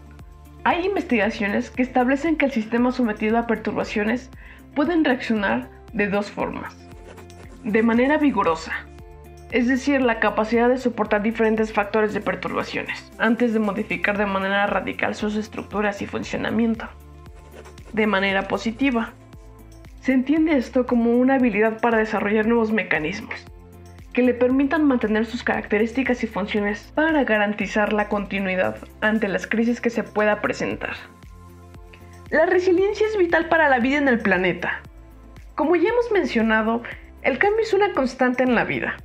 Hay 0.62 0.86
investigaciones 0.86 1.70
que 1.72 1.82
establecen 1.82 2.36
que 2.36 2.44
el 2.44 2.52
sistema 2.52 2.92
sometido 2.92 3.36
a 3.36 3.48
perturbaciones 3.48 4.30
pueden 4.76 5.04
reaccionar 5.04 5.68
de 5.92 6.06
dos 6.06 6.30
formas. 6.30 6.76
De 7.64 7.82
manera 7.82 8.16
vigorosa, 8.16 8.86
es 9.50 9.66
decir, 9.66 10.02
la 10.02 10.20
capacidad 10.20 10.68
de 10.68 10.78
soportar 10.78 11.24
diferentes 11.24 11.72
factores 11.72 12.14
de 12.14 12.20
perturbaciones, 12.20 13.10
antes 13.18 13.52
de 13.52 13.58
modificar 13.58 14.18
de 14.18 14.26
manera 14.26 14.68
radical 14.68 15.16
sus 15.16 15.34
estructuras 15.34 16.00
y 16.00 16.06
funcionamiento. 16.06 16.88
De 17.92 18.06
manera 18.06 18.46
positiva, 18.46 19.14
se 20.00 20.12
entiende 20.12 20.56
esto 20.56 20.86
como 20.86 21.10
una 21.16 21.34
habilidad 21.34 21.80
para 21.80 21.98
desarrollar 21.98 22.46
nuevos 22.46 22.70
mecanismos, 22.70 23.44
que 24.18 24.24
le 24.24 24.34
permitan 24.34 24.84
mantener 24.84 25.26
sus 25.26 25.44
características 25.44 26.24
y 26.24 26.26
funciones 26.26 26.90
para 26.96 27.22
garantizar 27.22 27.92
la 27.92 28.08
continuidad 28.08 28.76
ante 29.00 29.28
las 29.28 29.46
crisis 29.46 29.80
que 29.80 29.90
se 29.90 30.02
pueda 30.02 30.40
presentar. 30.40 30.96
La 32.28 32.44
resiliencia 32.44 33.06
es 33.06 33.16
vital 33.16 33.48
para 33.48 33.68
la 33.68 33.78
vida 33.78 33.98
en 33.98 34.08
el 34.08 34.18
planeta. 34.18 34.82
Como 35.54 35.76
ya 35.76 35.90
hemos 35.90 36.10
mencionado, 36.10 36.82
el 37.22 37.38
cambio 37.38 37.60
es 37.60 37.72
una 37.72 37.92
constante 37.92 38.42
en 38.42 38.56
la 38.56 38.64
vida, 38.64 38.96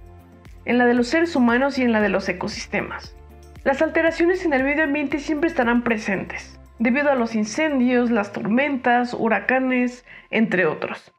en 0.65 0.79
la 0.79 0.88
de 0.88 0.96
los 0.96 1.10
seres 1.10 1.36
humanos 1.36 1.77
y 1.77 1.84
en 1.84 1.91
la 1.91 2.01
de 2.01 2.10
los 2.10 2.27
ecosistemas. 2.27 3.15
Las 3.63 3.84
alteraciones 3.84 4.43
en 4.46 4.53
el 4.53 4.63
medio 4.63 4.84
ambiente 4.84 5.20
siempre 5.20 5.48
estarán 5.48 5.84
presentes, 5.84 6.60
debido 6.79 7.12
a 7.12 7.15
los 7.15 7.36
incendios, 7.36 8.10
las 8.10 8.32
tormentas, 8.32 9.13
huracanes, 9.13 10.05
entre 10.32 10.65
otros. 10.65 11.13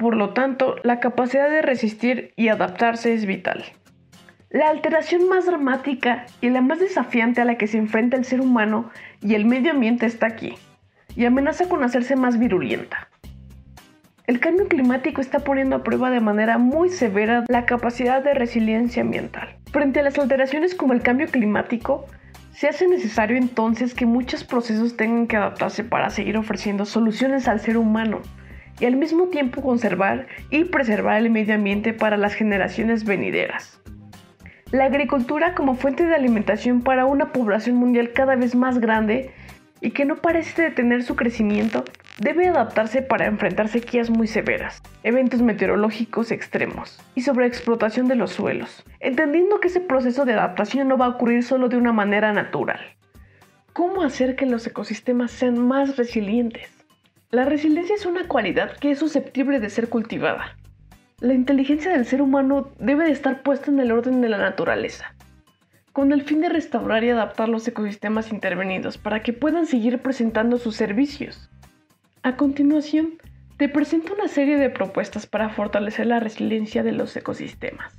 Por 0.00 0.16
lo 0.16 0.30
tanto, 0.30 0.76
la 0.82 0.98
capacidad 0.98 1.50
de 1.50 1.60
resistir 1.60 2.32
y 2.34 2.48
adaptarse 2.48 3.12
es 3.12 3.26
vital. 3.26 3.62
La 4.48 4.70
alteración 4.70 5.28
más 5.28 5.44
dramática 5.44 6.24
y 6.40 6.48
la 6.48 6.62
más 6.62 6.80
desafiante 6.80 7.42
a 7.42 7.44
la 7.44 7.58
que 7.58 7.66
se 7.66 7.76
enfrenta 7.76 8.16
el 8.16 8.24
ser 8.24 8.40
humano 8.40 8.88
y 9.20 9.34
el 9.34 9.44
medio 9.44 9.72
ambiente 9.72 10.06
está 10.06 10.26
aquí, 10.26 10.54
y 11.14 11.26
amenaza 11.26 11.68
con 11.68 11.84
hacerse 11.84 12.16
más 12.16 12.38
virulenta. 12.38 13.10
El 14.26 14.40
cambio 14.40 14.68
climático 14.68 15.20
está 15.20 15.40
poniendo 15.40 15.76
a 15.76 15.82
prueba 15.82 16.10
de 16.10 16.20
manera 16.20 16.56
muy 16.56 16.88
severa 16.88 17.44
la 17.48 17.66
capacidad 17.66 18.24
de 18.24 18.32
resiliencia 18.32 19.02
ambiental. 19.02 19.58
Frente 19.70 20.00
a 20.00 20.02
las 20.02 20.18
alteraciones 20.18 20.74
como 20.74 20.94
el 20.94 21.02
cambio 21.02 21.26
climático, 21.26 22.06
se 22.52 22.68
hace 22.68 22.88
necesario 22.88 23.36
entonces 23.36 23.92
que 23.92 24.06
muchos 24.06 24.44
procesos 24.44 24.96
tengan 24.96 25.26
que 25.26 25.36
adaptarse 25.36 25.84
para 25.84 26.08
seguir 26.08 26.38
ofreciendo 26.38 26.86
soluciones 26.86 27.48
al 27.48 27.60
ser 27.60 27.76
humano 27.76 28.22
y 28.80 28.86
al 28.86 28.96
mismo 28.96 29.28
tiempo 29.28 29.62
conservar 29.62 30.26
y 30.50 30.64
preservar 30.64 31.18
el 31.18 31.30
medio 31.30 31.54
ambiente 31.54 31.92
para 31.92 32.16
las 32.16 32.34
generaciones 32.34 33.04
venideras. 33.04 33.80
La 34.72 34.86
agricultura 34.86 35.54
como 35.54 35.74
fuente 35.74 36.06
de 36.06 36.14
alimentación 36.14 36.82
para 36.82 37.04
una 37.04 37.32
población 37.32 37.76
mundial 37.76 38.12
cada 38.12 38.36
vez 38.36 38.54
más 38.54 38.78
grande 38.78 39.32
y 39.80 39.90
que 39.90 40.04
no 40.04 40.16
parece 40.16 40.62
detener 40.62 41.02
su 41.02 41.16
crecimiento, 41.16 41.84
debe 42.18 42.48
adaptarse 42.48 43.02
para 43.02 43.26
enfrentar 43.26 43.68
sequías 43.68 44.10
muy 44.10 44.26
severas, 44.26 44.82
eventos 45.02 45.40
meteorológicos 45.40 46.30
extremos 46.30 47.00
y 47.14 47.22
sobreexplotación 47.22 48.06
de 48.08 48.14
los 48.14 48.32
suelos, 48.32 48.84
entendiendo 49.00 49.58
que 49.58 49.68
ese 49.68 49.80
proceso 49.80 50.24
de 50.24 50.34
adaptación 50.34 50.88
no 50.88 50.98
va 50.98 51.06
a 51.06 51.10
ocurrir 51.10 51.42
solo 51.42 51.68
de 51.68 51.78
una 51.78 51.92
manera 51.92 52.32
natural. 52.32 52.80
¿Cómo 53.72 54.02
hacer 54.02 54.36
que 54.36 54.46
los 54.46 54.66
ecosistemas 54.66 55.30
sean 55.30 55.58
más 55.58 55.96
resilientes? 55.96 56.79
La 57.32 57.44
resiliencia 57.44 57.94
es 57.94 58.06
una 58.06 58.26
cualidad 58.26 58.76
que 58.78 58.90
es 58.90 58.98
susceptible 58.98 59.60
de 59.60 59.70
ser 59.70 59.88
cultivada. 59.88 60.56
La 61.20 61.32
inteligencia 61.32 61.92
del 61.92 62.04
ser 62.04 62.22
humano 62.22 62.72
debe 62.80 63.04
de 63.04 63.12
estar 63.12 63.44
puesta 63.44 63.70
en 63.70 63.78
el 63.78 63.92
orden 63.92 64.20
de 64.20 64.28
la 64.28 64.38
naturaleza, 64.38 65.14
con 65.92 66.12
el 66.12 66.22
fin 66.22 66.40
de 66.40 66.48
restaurar 66.48 67.04
y 67.04 67.10
adaptar 67.10 67.48
los 67.48 67.68
ecosistemas 67.68 68.32
intervenidos 68.32 68.98
para 68.98 69.22
que 69.22 69.32
puedan 69.32 69.66
seguir 69.66 70.00
presentando 70.00 70.58
sus 70.58 70.74
servicios. 70.74 71.48
A 72.24 72.34
continuación, 72.34 73.18
te 73.58 73.68
presento 73.68 74.14
una 74.14 74.26
serie 74.26 74.56
de 74.56 74.68
propuestas 74.68 75.28
para 75.28 75.50
fortalecer 75.50 76.08
la 76.08 76.18
resiliencia 76.18 76.82
de 76.82 76.90
los 76.90 77.16
ecosistemas. 77.16 77.96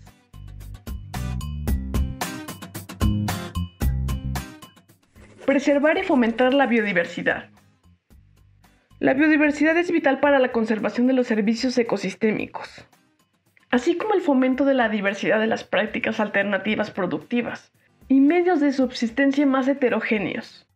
Preservar 5.45 5.97
y 5.97 6.03
fomentar 6.03 6.53
la 6.53 6.67
biodiversidad. 6.67 7.49
La 9.01 9.15
biodiversidad 9.15 9.75
es 9.77 9.89
vital 9.89 10.19
para 10.19 10.37
la 10.37 10.51
conservación 10.51 11.07
de 11.07 11.13
los 11.13 11.25
servicios 11.25 11.75
ecosistémicos, 11.75 12.87
así 13.71 13.97
como 13.97 14.13
el 14.13 14.21
fomento 14.21 14.63
de 14.63 14.75
la 14.75 14.89
diversidad 14.89 15.39
de 15.39 15.47
las 15.47 15.63
prácticas 15.63 16.19
alternativas 16.19 16.91
productivas, 16.91 17.71
y 18.09 18.19
medios 18.19 18.59
de 18.59 18.71
subsistencia 18.71 19.47
más 19.47 19.67
heterogéneos. 19.67 20.67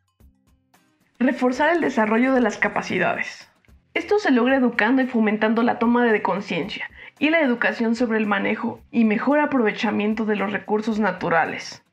Reforzar 1.20 1.70
el 1.75 1.82
desarrollo 1.82 2.34
de 2.34 2.41
las 2.41 2.58
capacidades. 2.58 3.48
Esto 3.94 4.17
se 4.17 4.32
logra 4.32 4.55
educando 4.55 5.03
y 5.03 5.05
fomentando 5.05 5.62
la 5.62 5.77
toma 5.77 6.03
de 6.03 6.24
conciencia 6.24 6.89
y 7.20 7.29
la 7.29 7.41
educación 7.41 7.96
sobre 7.96 8.17
el 8.17 8.25
manejo 8.25 8.82
y 8.89 9.03
mejor 9.03 9.39
aprovechamiento 9.39 10.25
de 10.25 10.36
los 10.36 10.51
recursos 10.51 10.98
naturales. 10.98 11.84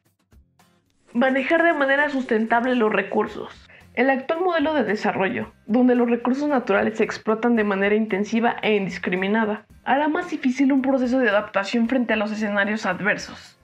Manejar 1.12 1.62
de 1.62 1.74
manera 1.74 2.08
sustentable 2.08 2.74
los 2.74 2.90
recursos. 2.90 3.68
El 3.94 4.08
actual 4.08 4.40
modelo 4.40 4.72
de 4.72 4.84
desarrollo, 4.84 5.52
donde 5.66 5.94
los 5.94 6.08
recursos 6.08 6.48
naturales 6.48 6.96
se 6.96 7.04
explotan 7.04 7.56
de 7.56 7.64
manera 7.64 7.94
intensiva 7.94 8.56
e 8.62 8.74
indiscriminada, 8.74 9.66
hará 9.84 10.08
más 10.08 10.30
difícil 10.30 10.72
un 10.72 10.80
proceso 10.80 11.18
de 11.18 11.28
adaptación 11.28 11.90
frente 11.90 12.14
a 12.14 12.16
los 12.16 12.32
escenarios 12.32 12.86
adversos. 12.86 13.58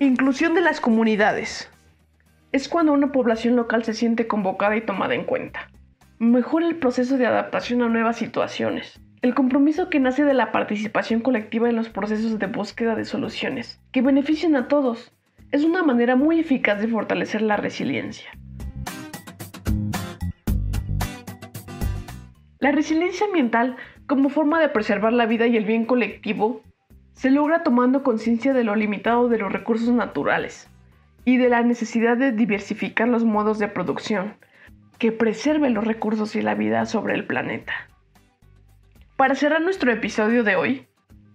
Inclusión 0.00 0.54
de 0.54 0.62
las 0.62 0.80
comunidades. 0.80 1.70
Es 2.50 2.68
cuando 2.68 2.92
una 2.92 3.12
población 3.12 3.54
local 3.54 3.84
se 3.84 3.94
siente 3.94 4.26
convocada 4.26 4.76
y 4.76 4.80
tomada 4.80 5.14
en 5.14 5.22
cuenta. 5.24 5.70
Mejora 6.18 6.66
el 6.66 6.74
proceso 6.74 7.18
de 7.18 7.26
adaptación 7.26 7.82
a 7.82 7.88
nuevas 7.88 8.16
situaciones. 8.16 9.00
El 9.22 9.32
compromiso 9.32 9.90
que 9.90 10.00
nace 10.00 10.24
de 10.24 10.34
la 10.34 10.50
participación 10.50 11.20
colectiva 11.20 11.68
en 11.68 11.76
los 11.76 11.88
procesos 11.88 12.40
de 12.40 12.46
búsqueda 12.46 12.96
de 12.96 13.04
soluciones, 13.04 13.80
que 13.92 14.02
benefician 14.02 14.56
a 14.56 14.66
todos, 14.66 15.12
es 15.52 15.62
una 15.62 15.84
manera 15.84 16.16
muy 16.16 16.40
eficaz 16.40 16.80
de 16.80 16.88
fortalecer 16.88 17.42
la 17.42 17.56
resiliencia. 17.56 18.28
La 22.60 22.72
resiliencia 22.72 23.26
ambiental, 23.26 23.76
como 24.08 24.30
forma 24.30 24.60
de 24.60 24.68
preservar 24.68 25.12
la 25.12 25.26
vida 25.26 25.46
y 25.46 25.56
el 25.56 25.64
bien 25.64 25.84
colectivo, 25.84 26.60
se 27.12 27.30
logra 27.30 27.62
tomando 27.62 28.02
conciencia 28.02 28.52
de 28.52 28.64
lo 28.64 28.74
limitado 28.74 29.28
de 29.28 29.38
los 29.38 29.52
recursos 29.52 29.90
naturales 29.90 30.68
y 31.24 31.36
de 31.36 31.48
la 31.48 31.62
necesidad 31.62 32.16
de 32.16 32.32
diversificar 32.32 33.06
los 33.06 33.24
modos 33.24 33.60
de 33.60 33.68
producción 33.68 34.34
que 34.98 35.12
preserven 35.12 35.72
los 35.72 35.84
recursos 35.84 36.34
y 36.34 36.42
la 36.42 36.56
vida 36.56 36.84
sobre 36.86 37.14
el 37.14 37.26
planeta. 37.26 37.72
Para 39.16 39.36
cerrar 39.36 39.60
nuestro 39.60 39.92
episodio 39.92 40.42
de 40.42 40.56
hoy, 40.56 40.86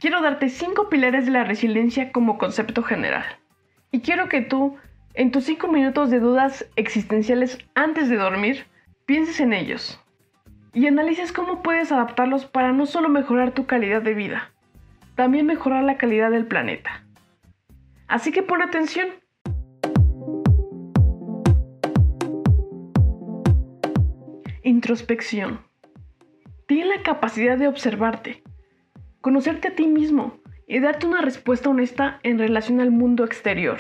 quiero 0.01 0.21
darte 0.21 0.49
5 0.49 0.89
pilares 0.89 1.25
de 1.25 1.31
la 1.31 1.45
resiliencia 1.45 2.11
como 2.11 2.37
concepto 2.37 2.83
general. 2.83 3.23
Y 3.91 4.01
quiero 4.01 4.27
que 4.27 4.41
tú, 4.41 4.75
en 5.13 5.31
tus 5.31 5.45
5 5.45 5.69
minutos 5.69 6.09
de 6.09 6.19
dudas 6.19 6.65
existenciales 6.75 7.59
antes 7.75 8.09
de 8.09 8.17
dormir, 8.17 8.65
pienses 9.05 9.39
en 9.39 9.53
ellos 9.53 10.03
y 10.73 10.87
analices 10.87 11.31
cómo 11.31 11.61
puedes 11.61 11.91
adaptarlos 11.91 12.45
para 12.45 12.71
no 12.71 12.85
solo 12.85 13.09
mejorar 13.09 13.51
tu 13.53 13.65
calidad 13.65 14.01
de 14.01 14.13
vida, 14.13 14.51
también 15.15 15.45
mejorar 15.45 15.83
la 15.83 15.97
calidad 15.97 16.31
del 16.31 16.47
planeta. 16.47 17.03
Así 18.07 18.31
que 18.31 18.41
pon 18.43 18.61
atención. 18.61 19.09
Introspección. 24.63 25.59
Tiene 26.67 26.95
la 26.97 27.03
capacidad 27.03 27.57
de 27.57 27.67
observarte, 27.67 28.43
conocerte 29.21 29.67
a 29.67 29.75
ti 29.75 29.85
mismo 29.85 30.39
y 30.67 30.79
darte 30.79 31.05
una 31.05 31.21
respuesta 31.21 31.69
honesta 31.69 32.19
en 32.23 32.39
relación 32.39 32.79
al 32.79 32.89
mundo 32.89 33.25
exterior. 33.25 33.79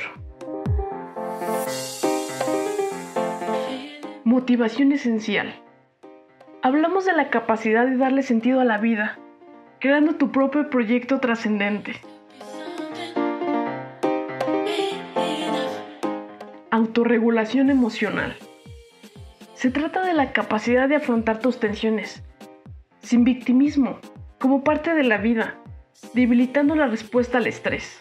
Motivación 4.25 4.91
esencial. 4.91 5.62
Hablamos 6.65 7.03
de 7.03 7.11
la 7.11 7.29
capacidad 7.29 7.85
de 7.85 7.97
darle 7.97 8.23
sentido 8.23 8.61
a 8.61 8.63
la 8.63 8.77
vida, 8.77 9.19
creando 9.79 10.15
tu 10.15 10.31
propio 10.31 10.69
proyecto 10.69 11.19
trascendente. 11.19 11.95
Autorregulación 16.71 17.69
emocional. 17.69 18.37
Se 19.55 19.71
trata 19.71 20.05
de 20.05 20.13
la 20.13 20.31
capacidad 20.31 20.87
de 20.87 20.95
afrontar 20.95 21.39
tus 21.39 21.59
tensiones, 21.59 22.23
sin 23.01 23.25
victimismo, 23.25 23.99
como 24.39 24.63
parte 24.63 24.93
de 24.93 25.03
la 25.03 25.17
vida, 25.17 25.57
debilitando 26.13 26.77
la 26.77 26.87
respuesta 26.87 27.39
al 27.39 27.47
estrés. 27.47 27.99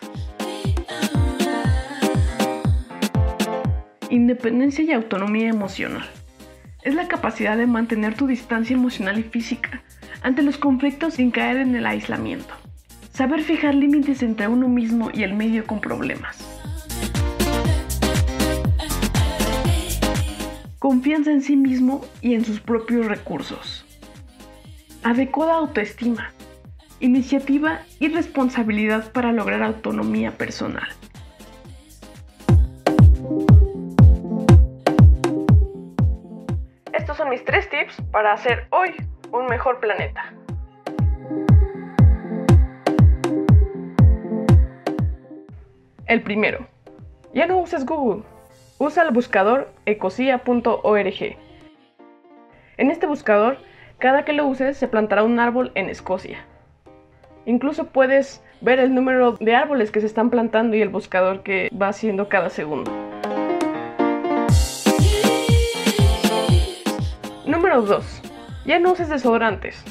Independencia 4.08 4.84
y 4.84 4.92
autonomía 4.92 5.48
emocional. 5.48 6.08
Es 6.82 6.96
la 6.96 7.06
capacidad 7.06 7.56
de 7.56 7.68
mantener 7.68 8.16
tu 8.16 8.26
distancia 8.26 8.74
emocional 8.74 9.16
y 9.16 9.22
física 9.22 9.82
ante 10.20 10.42
los 10.42 10.58
conflictos 10.58 11.14
sin 11.14 11.30
caer 11.30 11.58
en 11.58 11.76
el 11.76 11.86
aislamiento. 11.86 12.52
Saber 13.12 13.42
fijar 13.42 13.74
límites 13.74 14.20
entre 14.22 14.48
uno 14.48 14.68
mismo 14.68 15.08
y 15.14 15.22
el 15.22 15.34
medio 15.34 15.64
con 15.64 15.80
problemas. 15.80 16.38
Confianza 20.80 21.30
en 21.30 21.42
sí 21.42 21.54
mismo 21.54 22.04
y 22.20 22.34
en 22.34 22.44
sus 22.44 22.58
propios 22.58 23.06
recursos. 23.06 23.84
Adecuada 25.04 25.54
autoestima. 25.54 26.32
Iniciativa 26.98 27.82
y 28.00 28.08
responsabilidad 28.08 29.12
para 29.12 29.30
lograr 29.30 29.62
autonomía 29.62 30.36
personal. 30.36 30.88
Mis 37.32 37.44
tres 37.46 37.66
tips 37.70 37.96
para 38.10 38.34
hacer 38.34 38.66
hoy 38.68 38.90
un 39.30 39.46
mejor 39.46 39.80
planeta. 39.80 40.34
El 46.04 46.20
primero, 46.20 46.66
ya 47.32 47.46
no 47.46 47.56
uses 47.56 47.86
Google, 47.86 48.22
usa 48.76 49.04
el 49.04 49.12
buscador 49.12 49.72
ecosia.org. 49.86 51.36
En 52.76 52.90
este 52.90 53.06
buscador, 53.06 53.56
cada 53.96 54.26
que 54.26 54.34
lo 54.34 54.46
uses 54.46 54.76
se 54.76 54.86
plantará 54.86 55.22
un 55.22 55.40
árbol 55.40 55.72
en 55.74 55.88
Escocia. 55.88 56.44
Incluso 57.46 57.86
puedes 57.86 58.44
ver 58.60 58.78
el 58.78 58.94
número 58.94 59.32
de 59.40 59.54
árboles 59.54 59.90
que 59.90 60.00
se 60.00 60.06
están 60.06 60.28
plantando 60.28 60.76
y 60.76 60.82
el 60.82 60.90
buscador 60.90 61.42
que 61.42 61.70
va 61.70 61.88
haciendo 61.88 62.28
cada 62.28 62.50
segundo. 62.50 63.11
Número 67.72 67.88
2. 67.88 68.04
Ya 68.66 68.78
no 68.78 68.92
uses 68.92 69.08
desodorantes. 69.08 69.82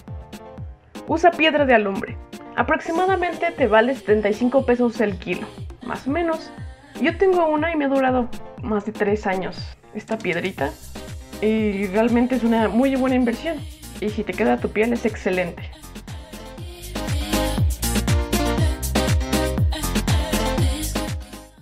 Usa 1.08 1.32
piedra 1.32 1.66
de 1.66 1.74
alumbre. 1.74 2.16
Aproximadamente 2.56 3.50
te 3.50 3.66
vale 3.66 3.96
75 3.96 4.68
pesos 4.68 5.02
el 5.02 5.18
kilo, 5.18 5.48
más 5.82 6.06
o 6.06 6.12
menos. 6.12 6.52
Yo 7.02 7.18
tengo 7.18 7.48
una 7.48 7.74
y 7.74 7.76
me 7.76 7.86
ha 7.86 7.88
durado 7.88 8.30
más 8.62 8.86
de 8.86 8.92
3 8.92 9.26
años 9.26 9.76
esta 9.96 10.20
piedrita. 10.20 10.70
Y 11.42 11.88
realmente 11.88 12.36
es 12.36 12.44
una 12.44 12.68
muy 12.68 12.96
buena 12.96 13.16
inversión. 13.16 13.58
Y 14.00 14.10
si 14.10 14.24
te 14.24 14.34
queda 14.34 14.58
tu 14.58 14.70
piel 14.70 14.94
es 14.94 15.04
excelente. 15.04 15.72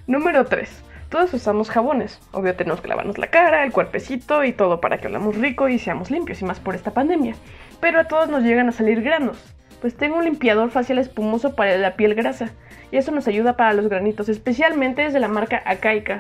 Número 0.06 0.46
3 0.46 0.88
todos 1.10 1.34
usamos 1.34 1.70
jabones. 1.70 2.20
Obvio 2.32 2.56
tenemos 2.56 2.82
que 2.82 2.88
lavarnos 2.88 3.18
la 3.18 3.28
cara, 3.28 3.63
el 3.63 3.72
cuerpecito 3.72 4.44
y 4.44 4.54
todo 4.54 4.80
para 4.80 5.00
que 5.00 5.08
hablamos 5.08 5.36
rico 5.36 5.68
y 5.68 5.80
seamos 5.80 6.12
limpios 6.12 6.42
y 6.42 6.46
más 6.46 6.60
por 6.60 6.75
esta 6.75 6.92
pandemia. 6.92 7.36
Pero 7.80 8.00
a 8.00 8.04
todos 8.06 8.30
nos 8.30 8.44
llegan 8.44 8.70
a 8.70 8.74
salir 8.74 9.01
granos. 9.01 9.44
Pues 9.82 9.96
tengo 9.96 10.18
un 10.18 10.25
limpiador 10.25 10.70
facial 10.70 11.00
espumoso 11.00 11.56
para 11.56 11.78
la 11.78 11.96
piel 11.96 12.13
grasa 12.13 12.51
y 12.92 12.98
eso 12.98 13.12
nos 13.12 13.28
ayuda 13.28 13.56
para 13.56 13.74
los 13.74 13.88
granitos, 13.88 14.30
especialmente 14.30 15.04
desde 15.04 15.20
la 15.20 15.28
marca 15.28 15.62
Akaica. 15.66 16.20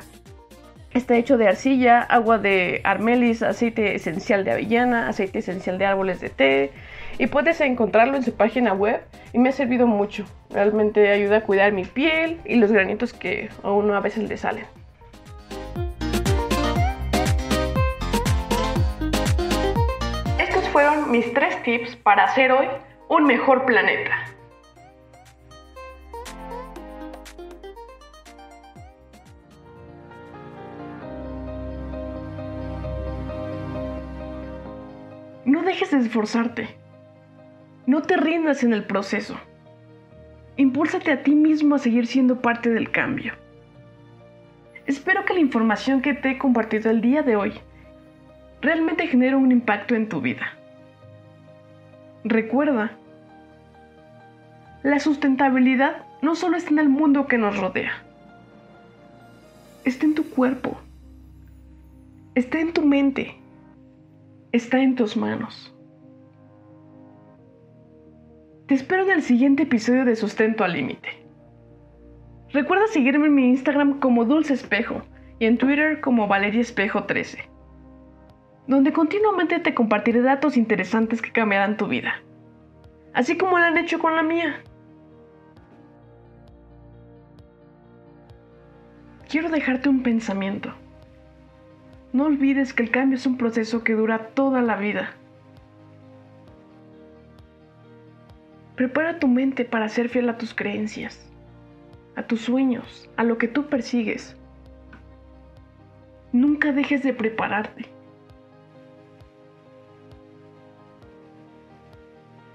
Está 0.91 1.15
hecho 1.17 1.37
de 1.37 1.47
arcilla, 1.47 2.01
agua 2.01 2.39
de 2.39 2.81
armelis, 2.83 3.43
aceite 3.43 3.93
esencial 3.93 4.43
de 4.43 4.51
avellana, 4.51 5.07
aceite 5.07 5.39
esencial 5.39 5.77
de 5.77 5.85
árboles 5.85 6.19
de 6.19 6.29
té 6.29 6.71
y 7.19 7.27
puedes 7.27 7.61
encontrarlo 7.61 8.15
en 8.15 8.23
su 8.23 8.33
página 8.33 8.73
web 8.73 9.01
y 9.33 9.37
me 9.37 9.49
ha 9.49 9.51
servido 9.51 9.85
mucho. 9.85 10.25
Realmente 10.49 11.11
ayuda 11.11 11.37
a 11.37 11.41
cuidar 11.41 11.73
mi 11.73 11.85
piel 11.85 12.39
y 12.43 12.55
los 12.55 12.71
granitos 12.71 13.13
que 13.13 13.49
a 13.61 13.71
uno 13.71 13.95
a 13.95 13.99
veces 13.99 14.27
le 14.27 14.37
salen. 14.37 14.65
Fueron 20.71 21.11
mis 21.11 21.33
tres 21.33 21.61
tips 21.63 21.95
para 21.97 22.23
hacer 22.25 22.51
hoy 22.51 22.67
un 23.09 23.25
mejor 23.25 23.65
planeta. 23.65 24.15
No 35.45 35.63
dejes 35.63 35.91
de 35.91 35.97
esforzarte. 35.97 36.77
No 37.85 38.03
te 38.03 38.17
rindas 38.17 38.63
en 38.63 38.73
el 38.73 38.85
proceso. 38.85 39.37
Impúlsate 40.57 41.11
a 41.11 41.23
ti 41.23 41.33
mismo 41.33 41.75
a 41.75 41.79
seguir 41.79 42.05
siendo 42.05 42.41
parte 42.41 42.69
del 42.69 42.91
cambio. 42.91 43.33
Espero 44.89 45.23
que 45.23 45.35
la 45.35 45.39
información 45.39 46.01
que 46.01 46.15
te 46.15 46.31
he 46.31 46.37
compartido 46.39 46.89
el 46.89 46.99
día 46.99 47.21
de 47.21 47.35
hoy 47.35 47.53
realmente 48.59 49.05
genere 49.05 49.35
un 49.35 49.51
impacto 49.51 49.93
en 49.93 50.09
tu 50.09 50.19
vida. 50.19 50.57
Recuerda, 52.23 52.97
la 54.81 54.99
sustentabilidad 54.99 55.97
no 56.23 56.33
solo 56.33 56.57
está 56.57 56.71
en 56.71 56.79
el 56.79 56.89
mundo 56.89 57.27
que 57.27 57.37
nos 57.37 57.55
rodea, 57.55 58.03
está 59.85 60.07
en 60.07 60.15
tu 60.15 60.27
cuerpo, 60.27 60.81
está 62.33 62.59
en 62.59 62.73
tu 62.73 62.83
mente, 62.83 63.35
está 64.51 64.81
en 64.81 64.95
tus 64.95 65.15
manos. 65.15 65.71
Te 68.65 68.73
espero 68.73 69.03
en 69.03 69.11
el 69.11 69.21
siguiente 69.21 69.63
episodio 69.63 70.03
de 70.03 70.15
Sustento 70.15 70.63
al 70.63 70.73
Límite. 70.73 71.18
Recuerda 72.51 72.87
seguirme 72.87 73.27
en 73.27 73.35
mi 73.35 73.47
Instagram 73.49 73.99
como 73.99 74.25
Dulce 74.25 74.53
Espejo 74.53 75.01
y 75.39 75.45
en 75.45 75.57
Twitter 75.57 76.01
como 76.01 76.27
Valeria 76.27 76.61
Espejo 76.61 77.03
13 77.03 77.49
donde 78.69 78.93
continuamente 78.93 79.59
te 79.59 79.73
compartiré 79.73 80.21
datos 80.21 80.55
interesantes 80.55 81.23
que 81.23 81.31
cambiarán 81.31 81.75
tu 81.75 81.87
vida, 81.87 82.21
así 83.15 83.35
como 83.35 83.57
lo 83.57 83.65
han 83.65 83.79
hecho 83.79 83.97
con 83.97 84.15
la 84.15 84.21
mía. 84.21 84.61
Quiero 89.27 89.49
dejarte 89.49 89.89
un 89.89 90.03
pensamiento. 90.03 90.71
No 92.13 92.25
olvides 92.25 92.71
que 92.71 92.83
el 92.83 92.91
cambio 92.91 93.17
es 93.17 93.25
un 93.25 93.37
proceso 93.37 93.83
que 93.83 93.95
dura 93.95 94.27
toda 94.35 94.61
la 94.61 94.75
vida. 94.75 95.15
Prepara 98.75 99.17
tu 99.17 99.27
mente 99.27 99.65
para 99.65 99.89
ser 99.89 100.09
fiel 100.09 100.29
a 100.29 100.37
tus 100.37 100.53
creencias, 100.53 101.27
a 102.19 102.27
tus 102.27 102.41
sueños, 102.41 103.09
a 103.15 103.23
lo 103.23 103.37
que 103.37 103.47
tú 103.47 103.67
persigues. 103.67 104.35
Nunca 106.33 106.73
dejes 106.73 107.01
de 107.01 107.13
prepararte. 107.13 107.85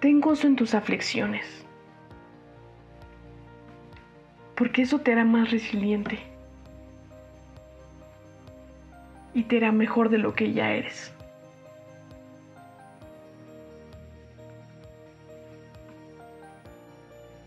Ten 0.01 0.21
gozo 0.21 0.47
en 0.47 0.57
tus 0.57 0.75
aflicciones, 0.75 1.47
porque 4.55 4.83
eso 4.83 4.99
te 5.01 5.13
hará 5.13 5.25
más 5.25 5.51
resiliente 5.51 6.19
y 9.33 9.45
te 9.45 9.57
hará 9.57 9.73
mejor 9.73 10.11
de 10.11 10.19
lo 10.19 10.35
que 10.35 10.53
ya 10.53 10.73
eres. 10.73 11.11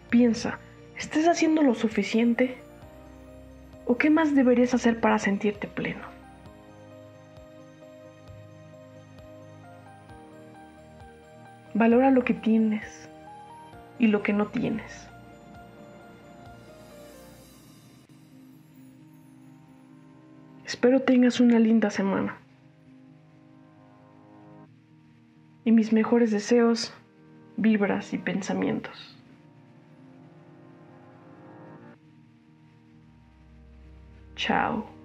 Piensa, 0.10 0.60
¿estás 0.98 1.28
haciendo 1.28 1.62
lo 1.62 1.76
suficiente? 1.76 2.58
¿O 3.86 3.98
qué 3.98 4.10
más 4.10 4.36
deberías 4.36 4.74
hacer 4.74 5.00
para 5.00 5.20
sentirte 5.20 5.68
pleno? 5.68 6.06
Valora 11.74 12.12
lo 12.12 12.24
que 12.24 12.34
tienes 12.34 13.10
y 14.00 14.08
lo 14.08 14.24
que 14.24 14.34
no 14.34 14.48
tienes. 14.48 15.08
Espero 20.66 21.02
tengas 21.02 21.40
una 21.40 21.60
linda 21.60 21.90
semana. 21.90 22.38
Y 25.64 25.72
mis 25.72 25.94
mejores 25.94 26.32
deseos, 26.32 26.94
vibras 27.58 28.14
y 28.14 28.18
pensamientos. 28.18 29.17
Ciao. 34.38 34.97